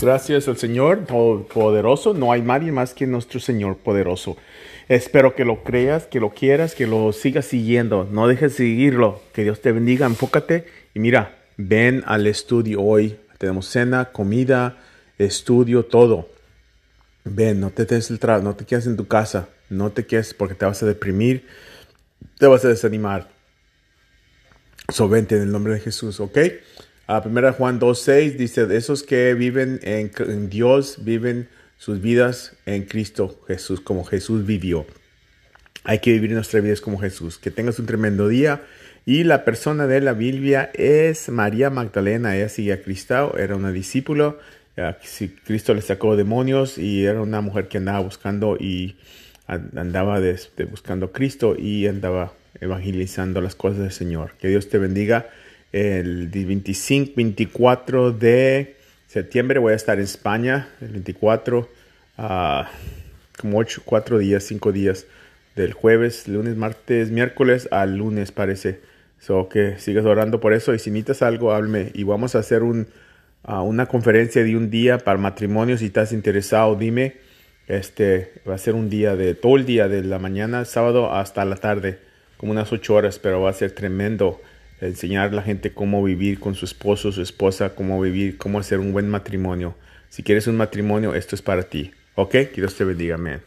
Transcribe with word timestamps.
Gracias 0.00 0.46
al 0.46 0.56
Señor 0.56 1.06
poderoso. 1.06 2.14
No 2.14 2.30
hay 2.30 2.40
nadie 2.40 2.70
más 2.70 2.94
que 2.94 3.06
nuestro 3.06 3.40
Señor 3.40 3.78
poderoso. 3.78 4.36
Espero 4.88 5.34
que 5.34 5.44
lo 5.44 5.64
creas, 5.64 6.06
que 6.06 6.20
lo 6.20 6.30
quieras, 6.30 6.76
que 6.76 6.86
lo 6.86 7.12
sigas 7.12 7.46
siguiendo. 7.46 8.08
No 8.10 8.28
dejes 8.28 8.52
de 8.52 8.58
seguirlo. 8.58 9.20
Que 9.32 9.42
Dios 9.42 9.60
te 9.60 9.72
bendiga. 9.72 10.06
Enfócate 10.06 10.66
y 10.94 11.00
mira, 11.00 11.38
ven 11.56 12.04
al 12.06 12.28
estudio 12.28 12.80
hoy. 12.80 13.18
Tenemos 13.38 13.66
cena, 13.66 14.06
comida, 14.12 14.78
estudio, 15.18 15.84
todo. 15.84 16.28
Ven, 17.24 17.58
no 17.58 17.70
te 17.70 17.84
des 17.84 18.10
el 18.10 18.20
no 18.42 18.54
te 18.54 18.64
quedes 18.64 18.86
en 18.86 18.96
tu 18.96 19.08
casa. 19.08 19.48
No 19.68 19.90
te 19.90 20.06
quedes 20.06 20.32
porque 20.32 20.54
te 20.54 20.64
vas 20.64 20.82
a 20.82 20.86
deprimir, 20.86 21.46
te 22.38 22.46
vas 22.46 22.64
a 22.64 22.68
desanimar. 22.68 23.28
So, 24.90 25.08
vente 25.08 25.36
en 25.36 25.42
el 25.42 25.52
nombre 25.52 25.74
de 25.74 25.80
Jesús, 25.80 26.20
¿ok? 26.20 26.38
A 27.10 27.22
primera 27.22 27.54
Juan 27.54 27.80
2.6 27.80 28.36
dice, 28.36 28.66
de 28.66 28.76
esos 28.76 29.02
que 29.02 29.32
viven 29.32 29.80
en, 29.82 30.50
Dios, 30.50 30.98
viven 31.06 31.48
sus 31.78 32.02
vidas 32.02 32.54
en 32.66 32.84
Cristo 32.84 33.40
Jesús, 33.48 33.80
como 33.80 34.04
Jesús 34.04 34.44
vivió. 34.44 34.84
Hay 35.84 36.00
que 36.00 36.12
vivir 36.12 36.32
nuestras 36.32 36.62
vidas 36.62 36.82
como 36.82 36.98
Jesús. 36.98 37.38
Que 37.38 37.50
tengas 37.50 37.78
un 37.78 37.86
tremendo 37.86 38.28
día. 38.28 38.60
Y 39.06 39.24
la 39.24 39.46
persona 39.46 39.86
de 39.86 40.02
la 40.02 40.12
Biblia 40.12 40.70
es 40.74 41.30
María 41.30 41.70
Magdalena. 41.70 42.36
Ella 42.36 42.50
sigue 42.50 42.74
a 42.74 42.82
Cristo, 42.82 43.38
era 43.38 43.56
una 43.56 43.72
discípula. 43.72 44.36
Cristo 45.46 45.72
le 45.72 45.80
sacó 45.80 46.14
demonios 46.14 46.76
y 46.76 47.06
era 47.06 47.22
una 47.22 47.40
mujer 47.40 47.68
que 47.68 47.78
andaba 47.78 48.00
buscando 48.00 48.58
y 48.60 48.98
andaba 49.46 50.20
buscando 50.70 51.06
a 51.06 51.12
Cristo 51.12 51.56
y 51.58 51.86
andaba 51.86 52.34
evangelizando 52.60 53.40
las 53.40 53.54
cosas 53.54 53.78
del 53.78 53.92
Señor. 53.92 54.32
Que 54.38 54.48
Dios 54.48 54.68
te 54.68 54.76
bendiga 54.76 55.30
el 55.72 56.28
25, 56.28 57.12
24 57.16 58.12
de 58.12 58.76
septiembre 59.06 59.58
voy 59.58 59.72
a 59.72 59.76
estar 59.76 59.98
en 59.98 60.04
España, 60.04 60.68
el 60.80 60.88
24, 60.88 61.68
ah, 62.18 62.70
como 63.40 63.58
8, 63.58 63.82
4 63.84 64.18
días, 64.18 64.44
5 64.44 64.72
días, 64.72 65.06
del 65.56 65.72
jueves, 65.72 66.28
lunes, 66.28 66.56
martes, 66.56 67.10
miércoles 67.10 67.68
al 67.70 67.96
lunes 67.96 68.32
parece. 68.32 68.80
So 69.18 69.48
que 69.48 69.78
sigas 69.78 70.04
orando 70.04 70.40
por 70.40 70.52
eso 70.52 70.74
y 70.74 70.78
si 70.78 70.90
necesitas 70.90 71.22
algo, 71.22 71.52
háblame 71.52 71.90
y 71.94 72.04
vamos 72.04 72.36
a 72.36 72.38
hacer 72.38 72.62
un, 72.62 72.86
ah, 73.42 73.62
una 73.62 73.86
conferencia 73.86 74.44
de 74.44 74.56
un 74.56 74.70
día 74.70 74.98
para 74.98 75.18
matrimonio. 75.18 75.76
Si 75.76 75.86
estás 75.86 76.12
interesado, 76.12 76.76
dime. 76.76 77.16
Este 77.66 78.32
va 78.48 78.54
a 78.54 78.58
ser 78.58 78.74
un 78.74 78.88
día 78.88 79.14
de 79.16 79.34
todo 79.34 79.56
el 79.56 79.66
día, 79.66 79.88
de 79.88 80.02
la 80.02 80.18
mañana, 80.18 80.64
sábado 80.64 81.12
hasta 81.12 81.44
la 81.44 81.56
tarde, 81.56 81.98
como 82.38 82.52
unas 82.52 82.72
8 82.72 82.94
horas, 82.94 83.18
pero 83.18 83.42
va 83.42 83.50
a 83.50 83.52
ser 83.52 83.72
tremendo 83.72 84.40
enseñar 84.80 85.28
a 85.28 85.32
la 85.32 85.42
gente 85.42 85.72
cómo 85.72 86.02
vivir 86.02 86.38
con 86.38 86.54
su 86.54 86.64
esposo, 86.64 87.12
su 87.12 87.22
esposa, 87.22 87.74
cómo 87.74 88.00
vivir, 88.00 88.38
cómo 88.38 88.58
hacer 88.58 88.78
un 88.78 88.92
buen 88.92 89.08
matrimonio. 89.08 89.74
Si 90.08 90.22
quieres 90.22 90.46
un 90.46 90.56
matrimonio, 90.56 91.14
esto 91.14 91.34
es 91.34 91.42
para 91.42 91.64
ti. 91.64 91.92
¿Ok? 92.14 92.30
Que 92.30 92.52
Dios 92.56 92.74
te 92.74 92.84
bendiga. 92.84 93.16
Amén. 93.16 93.40